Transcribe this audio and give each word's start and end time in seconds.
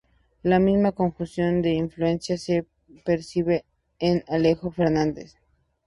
La 0.41 0.57
misma 0.57 0.93
conjunción 0.93 1.61
de 1.61 1.73
influencias 1.73 2.41
se 2.41 2.65
percibe 3.05 3.65
en 3.99 4.23
Alejo 4.27 4.71
Fernández. 4.71 5.35